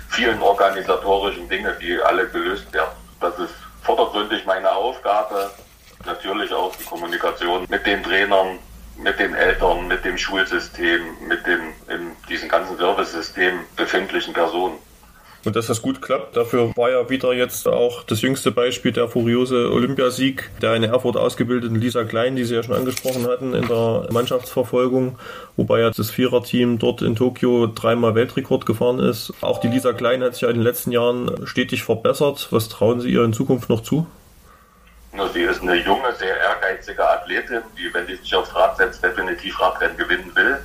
vielen 0.10 0.42
organisatorischen 0.42 1.48
Dinge, 1.48 1.76
die 1.82 2.00
alle 2.02 2.28
gelöst 2.28 2.72
werden. 2.74 2.92
Das 3.22 3.38
ist 3.40 3.54
vordergründig 3.84 4.46
meine 4.46 4.70
Aufgabe. 4.70 5.52
Natürlich 6.06 6.54
auch 6.54 6.76
die 6.76 6.84
Kommunikation 6.84 7.66
mit 7.70 7.86
den 7.86 8.04
Trainern, 8.04 8.60
mit 8.98 9.20
den 9.20 9.34
Eltern, 9.34 9.88
mit 9.88 10.06
dem 10.06 10.18
Schulsystem, 10.18 11.02
mit 11.28 11.46
dem 11.46 11.60
in 11.90 12.12
diesem 12.30 12.50
ganzen 12.50 12.78
Servicesystem 12.78 13.60
befindlichen 13.76 14.34
Personen. 14.34 14.76
Und 15.44 15.56
dass 15.56 15.68
das 15.68 15.82
gut 15.82 16.02
klappt, 16.04 16.38
dafür 16.38 16.72
war 16.78 16.92
ja 16.92 17.10
wieder 17.10 17.34
jetzt 17.34 17.68
auch 17.68 18.04
das 18.04 18.22
jüngste 18.22 18.52
Beispiel 18.52 18.92
der 18.92 19.08
furiose 19.08 19.72
Olympiasieg 19.72 20.52
der 20.62 20.76
in 20.76 20.84
Erfurt 20.84 21.18
ausgebildeten 21.18 21.76
Lisa 21.82 22.04
Klein, 22.04 22.36
die 22.36 22.44
Sie 22.44 22.54
ja 22.54 22.62
schon 22.62 22.76
angesprochen 22.76 23.26
hatten 23.28 23.56
in 23.56 23.68
der 23.68 24.08
Mannschaftsverfolgung, 24.12 25.18
wobei 25.56 25.80
ja 25.80 25.90
das 25.90 26.12
Viererteam 26.12 26.78
dort 26.78 27.02
in 27.02 27.16
Tokio 27.16 27.66
dreimal 27.66 28.14
Weltrekord 28.14 28.68
gefahren 28.68 29.00
ist. 29.00 29.34
Auch 29.42 29.60
die 29.60 29.68
Lisa 29.68 29.94
Klein 29.94 30.22
hat 30.22 30.34
sich 30.34 30.44
ja 30.44 30.50
in 30.50 30.58
den 30.58 30.64
letzten 30.64 30.92
Jahren 30.92 31.48
stetig 31.48 31.84
verbessert. 31.84 32.50
Was 32.52 32.70
trauen 32.70 33.02
Sie 33.02 33.10
ihr 33.10 33.24
in 33.24 33.34
Zukunft 33.34 33.68
noch 33.68 33.82
zu? 33.82 34.06
Sie 35.34 35.44
ist 35.44 35.62
eine 35.62 35.76
junge, 35.76 36.14
sehr 36.16 36.38
ehrgeizige 36.38 37.08
Athletin, 37.08 37.62
die, 37.78 37.94
wenn 37.94 38.08
die 38.08 38.16
sich 38.16 38.34
aufs 38.36 38.54
Rad 38.56 38.78
setzt, 38.78 39.04
definitiv 39.04 39.60
Radrennen 39.60 39.98
gewinnen 39.98 40.32
will. 40.36 40.60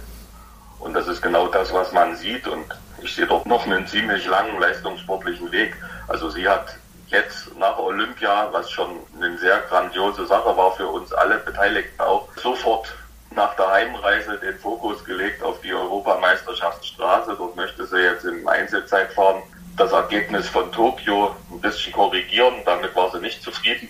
Und 0.79 0.95
das 0.95 1.09
ist 1.09 1.21
genau 1.21 1.49
das, 1.49 1.73
was 1.73 1.93
man 1.93 2.17
sieht. 2.17 2.47
Und 2.47 2.65
ich 3.03 3.15
sehe 3.15 3.27
dort 3.27 3.47
noch 3.47 3.65
einen 3.67 3.87
ziemlich 3.87 4.27
langen 4.27 4.59
leistungssportlichen 4.61 5.51
Weg. 5.51 5.75
Also 6.09 6.31
sie 6.31 6.49
hat 6.49 6.77
jetzt 7.09 7.57
nach 7.59 7.79
Olympia, 7.79 8.49
was 8.53 8.71
schon 8.71 8.89
eine 9.21 9.37
sehr 9.39 9.59
grandiose 9.69 10.27
Sache 10.27 10.57
war 10.57 10.73
für 10.77 10.87
uns 10.87 11.13
alle 11.13 11.39
Beteiligten 11.39 12.01
auch, 12.01 12.29
sofort 12.37 12.93
nach 13.31 13.55
der 13.55 13.71
Heimreise 13.71 14.39
den 14.39 14.59
Fokus 14.59 15.05
gelegt 15.05 15.43
auf 15.43 15.61
die 15.61 15.73
Europameisterschaftsstraße. 15.73 17.35
Dort 17.37 17.57
möchte 17.57 17.87
sie 17.87 17.99
jetzt 17.99 18.25
im 18.25 18.47
Einzelzeitfahren 18.49 19.43
das 19.77 19.93
Ergebnis 19.93 20.49
von 20.49 20.73
Tokio 20.73 21.37
ein 21.51 21.61
bisschen 21.61 21.93
korrigieren. 21.93 22.55
Damit 22.65 22.95
war 22.97 23.11
sie 23.11 23.21
nicht 23.21 23.43
zufrieden. 23.43 23.86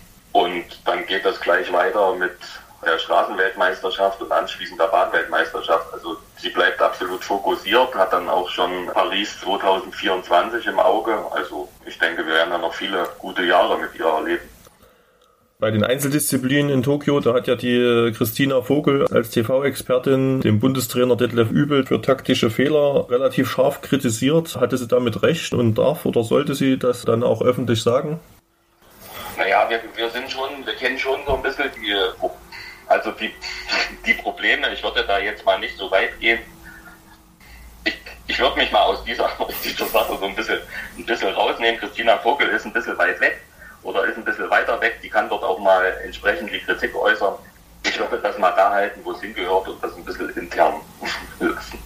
Gleich 1.46 1.72
weiter 1.72 2.14
mit 2.16 2.36
der 2.84 2.98
Straßenweltmeisterschaft 2.98 4.20
und 4.20 4.32
anschließend 4.32 4.80
der 4.80 4.88
Bahnweltmeisterschaft. 4.88 5.94
Also 5.94 6.16
sie 6.36 6.50
bleibt 6.50 6.82
absolut 6.82 7.22
fokussiert, 7.24 7.94
hat 7.94 8.12
dann 8.12 8.28
auch 8.28 8.50
schon 8.50 8.86
Paris 8.92 9.40
2024 9.40 10.66
im 10.66 10.78
Auge. 10.78 11.14
Also 11.30 11.68
ich 11.86 11.98
denke, 11.98 12.26
wir 12.26 12.34
werden 12.34 12.50
da 12.50 12.58
noch 12.58 12.74
viele 12.74 13.08
gute 13.18 13.44
Jahre 13.44 13.78
mit 13.78 13.94
ihr 13.98 14.06
erleben. 14.06 14.42
Bei 15.58 15.70
den 15.70 15.84
Einzeldisziplinen 15.84 16.70
in 16.70 16.82
Tokio, 16.82 17.18
da 17.20 17.32
hat 17.32 17.46
ja 17.46 17.54
die 17.54 18.12
Christina 18.14 18.60
Vogel 18.60 19.06
als 19.06 19.30
TV-Expertin 19.30 20.42
den 20.42 20.60
Bundestrainer 20.60 21.16
Detlef 21.16 21.50
Übel 21.50 21.86
für 21.86 22.02
taktische 22.02 22.50
Fehler 22.50 23.06
relativ 23.08 23.48
scharf 23.48 23.80
kritisiert. 23.80 24.56
Hatte 24.56 24.76
sie 24.76 24.86
damit 24.86 25.22
recht 25.22 25.54
und 25.54 25.78
darf 25.78 26.04
oder 26.04 26.24
sollte 26.24 26.54
sie 26.54 26.76
das 26.76 27.06
dann 27.06 27.22
auch 27.22 27.40
öffentlich 27.40 27.82
sagen? 27.82 28.20
Wir, 29.68 29.82
wir 29.94 30.10
sind 30.10 30.30
schon, 30.30 30.64
wir 30.64 30.74
kennen 30.76 30.98
schon 30.98 31.24
so 31.26 31.36
ein 31.36 31.42
bisschen 31.42 31.70
die 31.74 31.94
also 32.88 33.10
die, 33.12 33.34
die 34.04 34.14
Probleme, 34.14 34.72
ich 34.72 34.82
würde 34.82 35.04
da 35.04 35.18
jetzt 35.18 35.44
mal 35.44 35.58
nicht 35.58 35.76
so 35.76 35.90
weit 35.90 36.18
gehen. 36.20 36.40
Ich, 37.84 37.96
ich 38.28 38.38
würde 38.38 38.56
mich 38.56 38.70
mal 38.70 38.82
aus 38.82 39.02
dieser, 39.04 39.24
aus 39.40 39.54
dieser 39.62 39.86
Sache 39.86 40.16
so 40.18 40.24
ein 40.24 40.34
bisschen, 40.34 40.60
ein 40.96 41.06
bisschen 41.06 41.34
rausnehmen. 41.34 41.80
Christina 41.80 42.18
Vogel 42.18 42.48
ist 42.48 42.64
ein 42.64 42.72
bisschen 42.72 42.96
weit 42.98 43.20
weg 43.20 43.40
oder 43.82 44.04
ist 44.04 44.16
ein 44.16 44.24
bisschen 44.24 44.50
weiter 44.50 44.80
weg. 44.80 45.00
Die 45.02 45.10
kann 45.10 45.28
dort 45.28 45.42
auch 45.42 45.58
mal 45.58 45.84
entsprechend 46.04 46.52
die 46.52 46.60
Kritik 46.60 46.94
äußern. 46.94 47.34
Ich 47.84 47.98
würde 47.98 48.18
das 48.18 48.38
mal 48.38 48.52
da 48.52 48.70
halten, 48.70 49.00
wo 49.04 49.12
es 49.12 49.20
hingehört 49.20 49.68
und 49.68 49.82
das 49.82 49.94
ein 49.96 50.04
bisschen 50.04 50.30
intern 50.30 50.80
lösen. 51.40 51.78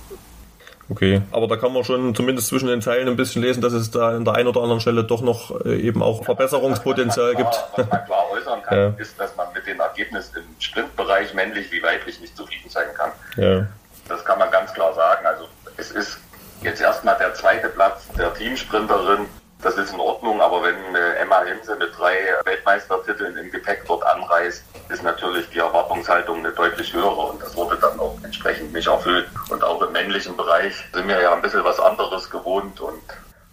Okay, 0.90 1.23
aber 1.30 1.47
da 1.47 1.56
kann 1.56 1.73
man 1.73 1.85
schon 1.85 2.16
zumindest 2.16 2.49
zwischen 2.49 2.66
den 2.66 2.82
Zeilen 2.82 3.06
ein 3.06 3.14
bisschen 3.14 3.42
lesen, 3.42 3.61
dass 3.61 3.73
es 3.73 3.92
da 3.92 4.09
an 4.09 4.25
der 4.25 4.35
einen 4.35 4.49
oder 4.49 4.61
anderen 4.61 4.80
Stelle 4.80 5.04
doch 5.04 5.23
noch 5.23 5.64
äh, 5.64 5.80
eben 5.80 6.02
auch 6.02 6.25
Verbesserungspotenzial 6.25 7.35
was 7.35 7.37
gibt. 7.37 7.64
was 7.76 7.88
man 7.88 8.04
klar 8.06 8.30
äußern 8.32 8.62
kann, 8.62 8.78
ja. 8.78 8.94
ist, 8.99 9.18
dass 9.18 9.37
man 9.37 9.47
mit 9.54 9.64
den 9.66 9.78
Ergebnissen 9.78 10.38
im 10.38 10.61
Sprintbereich 10.61 11.32
männlich 11.32 11.70
wie 11.70 11.80
weiblich 11.80 12.20
nicht 12.20 12.37
zufrieden 12.37 12.68
sein 12.68 12.88
kann. 12.97 13.12
Ja. 13.37 13.66
Das 14.09 14.25
kann 14.25 14.40
man 14.40 14.50
ganz 14.50 14.75
klar 14.75 14.92
sagen. 14.94 15.25
Also 15.25 15.44
es 15.76 15.92
ist 15.92 16.18
jetzt 16.62 16.80
erstmal 16.80 17.16
der 17.18 17.35
zweite 17.35 17.68
Platz 17.68 18.09
der 18.18 18.35
Teamsprinterin 18.35 19.26
das 19.62 19.76
ist 19.76 19.93
in 19.93 20.00
Ordnung, 20.00 20.40
aber 20.40 20.62
wenn 20.62 20.95
Emma 20.95 21.43
Hinse 21.43 21.76
mit 21.76 21.90
drei 21.99 22.17
Weltmeistertiteln 22.45 23.37
im 23.37 23.50
Gepäck 23.50 23.85
dort 23.87 24.05
anreist, 24.05 24.64
ist 24.88 25.02
natürlich 25.02 25.49
die 25.50 25.59
Erwartungshaltung 25.59 26.38
eine 26.38 26.52
deutlich 26.52 26.93
höhere 26.93 27.11
und 27.11 27.43
das 27.43 27.55
wurde 27.57 27.76
dann 27.76 27.99
auch 28.00 28.17
entsprechend 28.23 28.73
nicht 28.73 28.88
erfüllt. 28.88 29.29
Und 29.50 29.62
auch 29.62 29.83
im 29.83 29.93
männlichen 29.93 30.37
Bereich 30.37 30.75
sind 30.93 31.07
wir 31.09 31.21
ja 31.21 31.35
ein 31.35 31.43
bisschen 31.43 31.64
was 31.64 31.79
anderes 31.79 32.31
gewohnt 32.31 32.81
und 32.81 33.02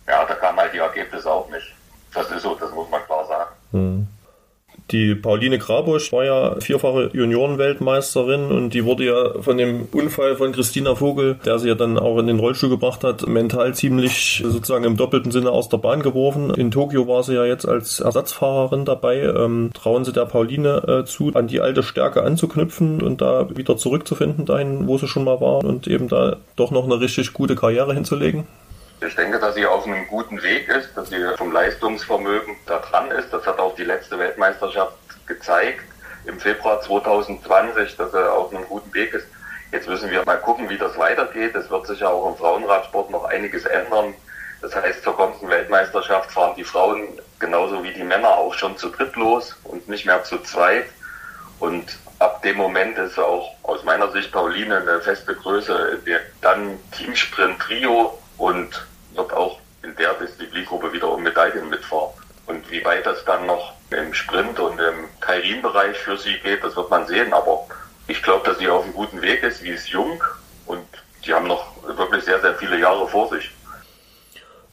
ja, 0.07 0.23
da 0.25 0.33
kamen 0.35 0.59
halt 0.59 0.73
die 0.73 0.79
Ergebnisse 0.79 1.29
auch 1.29 1.49
nicht. 1.49 1.73
Das 2.13 2.31
ist 2.31 2.43
so, 2.43 2.55
das 2.55 2.71
muss 2.71 2.89
man 2.89 3.03
klar 3.05 3.25
sagen. 3.25 3.51
Hm. 3.71 4.07
Die 4.91 5.15
Pauline 5.15 5.57
Grabusch 5.57 6.13
war 6.13 6.23
ja 6.23 6.59
vierfache 6.61 7.09
Juniorenweltmeisterin 7.11 8.51
und 8.51 8.73
die 8.73 8.85
wurde 8.85 9.05
ja 9.05 9.41
von 9.41 9.57
dem 9.57 9.89
Unfall 9.91 10.37
von 10.37 10.53
Christina 10.53 10.95
Vogel, 10.95 11.35
der 11.45 11.59
sie 11.59 11.67
ja 11.67 11.75
dann 11.75 11.99
auch 11.99 12.17
in 12.19 12.27
den 12.27 12.39
Rollstuhl 12.39 12.69
gebracht 12.69 13.03
hat, 13.03 13.27
mental 13.27 13.75
ziemlich 13.75 14.41
sozusagen 14.45 14.85
im 14.85 14.95
doppelten 14.95 15.31
Sinne 15.31 15.51
aus 15.51 15.67
der 15.67 15.77
Bahn 15.77 16.01
geworfen. 16.01 16.51
In 16.51 16.71
Tokio 16.71 17.05
war 17.05 17.23
sie 17.23 17.33
ja 17.33 17.43
jetzt 17.43 17.67
als 17.67 17.99
Ersatzfahrerin 17.99 18.85
dabei. 18.85 19.23
Ähm, 19.23 19.71
trauen 19.73 20.05
Sie 20.05 20.13
der 20.13 20.25
Pauline 20.25 20.83
äh, 20.87 21.05
zu, 21.05 21.31
an 21.33 21.47
die 21.47 21.59
alte 21.59 21.83
Stärke 21.83 22.23
anzuknüpfen 22.23 23.01
und 23.01 23.19
da 23.19 23.49
wieder 23.57 23.75
zurückzufinden, 23.75 24.45
dahin, 24.45 24.87
wo 24.87 24.97
sie 24.97 25.07
schon 25.07 25.25
mal 25.25 25.41
war 25.41 25.65
und 25.65 25.87
eben 25.87 26.07
da 26.07 26.37
doch 26.55 26.71
noch 26.71 26.85
eine 26.85 27.01
richtig 27.01 27.33
gute 27.33 27.55
Karriere 27.55 27.93
hinzulegen? 27.93 28.45
Ich 28.99 29.15
denke, 29.15 29.39
dass 29.39 29.53
sie 29.53 29.65
auf 29.65 29.85
einem 29.85 30.07
guten 30.07 30.41
Weg 30.41 30.67
ist, 30.69 30.89
dass 30.95 31.09
sie 31.09 31.23
vom 31.37 31.51
Leistungsvermögen 31.51 32.55
da 32.65 32.79
dran 32.79 33.11
ist. 33.11 33.31
Das 33.31 33.45
hat 33.45 33.59
auch 33.59 33.75
die 33.75 33.83
letzte 33.83 34.17
Weltmeisterschaft 34.17 34.95
gezeigt 35.27 35.83
im 36.25 36.39
Februar 36.39 36.81
2020, 36.81 37.95
dass 37.95 38.13
er 38.13 38.33
auf 38.33 38.53
einem 38.53 38.65
guten 38.65 38.91
Weg 38.93 39.13
ist. 39.13 39.27
Jetzt 39.71 39.87
müssen 39.87 40.09
wir 40.09 40.25
mal 40.25 40.39
gucken, 40.39 40.69
wie 40.69 40.77
das 40.77 40.97
weitergeht. 40.97 41.53
Es 41.55 41.69
wird 41.69 41.85
sich 41.85 41.99
ja 41.99 42.09
auch 42.09 42.29
im 42.31 42.37
Frauenradsport 42.37 43.11
noch 43.11 43.25
einiges 43.25 43.65
ändern. 43.65 44.15
Das 44.61 44.75
heißt, 44.75 45.03
zur 45.03 45.15
kommenden 45.15 45.49
Weltmeisterschaft 45.49 46.31
fahren 46.31 46.55
die 46.57 46.63
Frauen 46.63 47.19
genauso 47.37 47.83
wie 47.83 47.93
die 47.93 48.03
Männer 48.03 48.29
auch 48.29 48.53
schon 48.55 48.77
zu 48.77 48.89
dritt 48.89 49.15
los 49.15 49.55
und 49.65 49.87
nicht 49.87 50.07
mehr 50.07 50.23
zu 50.23 50.39
zweit. 50.39 50.85
Und 51.59 51.97
ab 52.17 52.41
dem 52.41 52.57
Moment 52.57 52.97
ist 52.97 53.19
auch 53.19 53.53
aus 53.61 53.83
meiner 53.83 54.11
Sicht 54.11 54.31
Pauline 54.31 54.77
eine 54.77 55.01
feste 55.01 55.35
Größe. 55.35 55.99
Dann 56.41 56.79
Teamsprint 56.91 57.59
Trio 57.59 58.17
und 58.37 58.86
wird 59.17 59.33
auch 59.33 59.59
in 59.83 59.95
der 59.95 60.13
Disziplingruppe 60.13 60.93
wieder 60.93 61.11
um 61.11 61.23
Medaillen 61.23 61.69
mitfahren. 61.69 62.11
Und 62.45 62.69
wie 62.71 62.83
weit 62.85 63.05
das 63.05 63.25
dann 63.25 63.45
noch 63.45 63.73
im 63.89 64.13
Sprint 64.13 64.59
und 64.59 64.79
im 64.79 65.09
Kairin-Bereich 65.19 65.97
für 65.97 66.17
sie 66.17 66.37
geht, 66.39 66.63
das 66.63 66.75
wird 66.75 66.89
man 66.89 67.05
sehen. 67.07 67.33
Aber 67.33 67.67
ich 68.07 68.23
glaube, 68.23 68.47
dass 68.47 68.57
sie 68.59 68.69
auf 68.69 68.83
einem 68.83 68.93
guten 68.93 69.21
Weg 69.21 69.43
ist. 69.43 69.59
Sie 69.59 69.69
ist 69.69 69.89
jung 69.89 70.23
und 70.65 70.85
sie 71.25 71.33
haben 71.33 71.47
noch 71.47 71.65
wirklich 71.83 72.23
sehr, 72.23 72.39
sehr 72.39 72.55
viele 72.55 72.79
Jahre 72.79 73.07
vor 73.07 73.29
sich. 73.29 73.51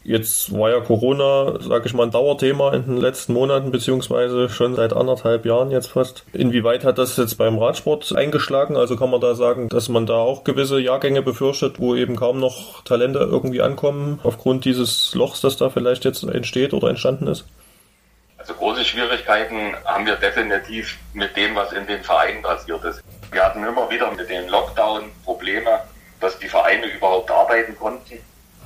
Jetzt 0.07 0.53
war 0.53 0.71
ja 0.71 0.81
Corona, 0.81 1.59
sage 1.61 1.87
ich 1.87 1.95
mal, 1.95 2.03
ein 2.03 2.11
Dauerthema 2.11 2.75
in 2.75 2.85
den 2.85 2.97
letzten 2.99 3.33
Monaten, 3.33 3.71
beziehungsweise 3.71 4.51
schon 4.51 4.77
seit 4.77 4.93
anderthalb 4.93 5.47
Jahren 5.47 5.71
jetzt 5.71 5.93
fast. 5.93 6.27
Inwieweit 6.35 6.85
hat 6.85 6.99
das 6.99 7.17
jetzt 7.17 7.39
beim 7.39 7.59
Radsport 7.59 8.15
eingeschlagen? 8.15 8.77
Also 8.77 8.97
kann 8.97 9.09
man 9.09 9.23
da 9.23 9.35
sagen, 9.35 9.71
dass 9.71 9.89
man 9.89 10.05
da 10.05 10.17
auch 10.17 10.45
gewisse 10.45 10.79
Jahrgänge 10.79 11.23
befürchtet, 11.23 11.81
wo 11.81 11.95
eben 11.95 12.17
kaum 12.17 12.39
noch 12.39 12.85
Talente 12.85 13.19
irgendwie 13.19 13.63
ankommen, 13.63 14.21
aufgrund 14.25 14.67
dieses 14.67 15.15
Lochs, 15.15 15.41
das 15.41 15.57
da 15.57 15.71
vielleicht 15.71 16.05
jetzt 16.05 16.23
entsteht 16.23 16.75
oder 16.75 16.91
entstanden 16.91 17.27
ist? 17.27 17.47
Also 18.37 18.53
große 18.53 18.85
Schwierigkeiten 18.85 19.75
haben 19.87 20.05
wir 20.05 20.17
definitiv 20.17 20.99
mit 21.15 21.35
dem, 21.35 21.55
was 21.55 21.73
in 21.73 21.87
den 21.87 22.03
Vereinen 22.03 22.43
passiert 22.43 22.85
ist. 22.85 23.03
Wir 23.33 23.43
hatten 23.43 23.65
immer 23.65 23.89
wieder 23.89 24.11
mit 24.11 24.29
den 24.29 24.51
Lockdown 24.51 25.05
Probleme, 25.25 25.81
dass 26.21 26.39
die 26.39 26.49
Vereine 26.49 26.89
überhaupt 26.89 27.31
arbeiten 27.31 27.75
konnten 27.75 28.19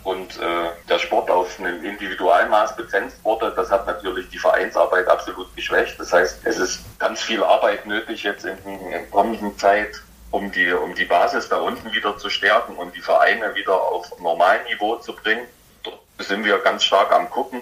und 0.08 0.38
äh, 0.38 0.70
der 0.88 0.98
Sport 0.98 1.30
auf 1.30 1.60
einem 1.60 1.84
Individualmaß 1.84 2.76
begrenzt 2.76 3.22
wurde. 3.24 3.52
Das 3.54 3.70
hat 3.70 3.86
natürlich 3.86 4.26
die 4.30 4.38
Vereinsarbeit 4.38 5.06
absolut 5.06 5.54
geschwächt. 5.54 6.00
Das 6.00 6.14
heißt, 6.14 6.46
es 6.46 6.58
ist 6.58 6.80
ganz 6.98 7.20
viel 7.20 7.44
Arbeit 7.44 7.84
nötig 7.84 8.22
jetzt 8.22 8.46
in 8.46 8.56
der 8.90 9.04
kommenden 9.10 9.58
Zeit, 9.58 10.00
um 10.30 10.50
die, 10.50 10.72
um 10.72 10.94
die 10.94 11.04
Basis 11.04 11.50
da 11.50 11.58
unten 11.58 11.92
wieder 11.92 12.16
zu 12.16 12.30
stärken 12.30 12.76
und 12.76 12.96
die 12.96 13.02
Vereine 13.02 13.54
wieder 13.54 13.74
auf 13.74 14.18
Normalniveau 14.18 14.96
zu 14.96 15.14
bringen. 15.14 15.46
Dort 15.82 16.00
sind 16.20 16.42
wir 16.42 16.56
ganz 16.60 16.84
stark 16.84 17.12
am 17.12 17.28
gucken. 17.28 17.60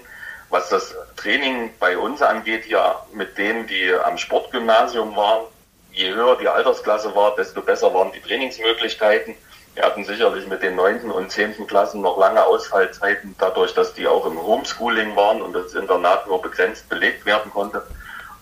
Was 0.49 0.69
das 0.69 0.95
Training 1.17 1.73
bei 1.81 1.99
uns 1.99 2.23
angeht, 2.23 2.63
hier 2.67 2.95
mit 3.13 3.37
denen, 3.37 3.67
die 3.67 3.93
am 3.93 4.17
Sportgymnasium 4.17 5.17
waren, 5.17 5.47
je 5.91 6.15
höher 6.15 6.39
die 6.39 6.47
Altersklasse 6.47 7.13
war, 7.17 7.35
desto 7.35 7.61
besser 7.61 7.93
waren 7.93 8.13
die 8.13 8.21
Trainingsmöglichkeiten. 8.21 9.35
Wir 9.77 9.85
hatten 9.85 10.07
sicherlich 10.07 10.47
mit 10.47 10.63
den 10.63 10.75
neunten 10.75 11.11
und 11.11 11.31
zehnten 11.31 11.67
Klassen 11.67 12.01
noch 12.01 12.17
lange 12.17 12.43
Ausfallzeiten, 12.43 13.35
dadurch, 13.39 13.75
dass 13.75 13.93
die 13.93 14.07
auch 14.07 14.25
im 14.25 14.41
Homeschooling 14.41 15.15
waren 15.15 15.43
und 15.43 15.53
das 15.53 15.75
Internat 15.75 16.27
nur 16.27 16.41
begrenzt 16.41 16.89
belegt 16.89 17.27
werden 17.27 17.53
konnte. 17.53 17.87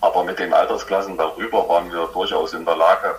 Aber 0.00 0.22
mit 0.22 0.38
den 0.38 0.54
Altersklassen 0.54 1.18
darüber 1.18 1.68
waren 1.68 1.92
wir 1.92 2.08
durchaus 2.12 2.54
in 2.54 2.64
der 2.64 2.76
Lage, 2.76 3.16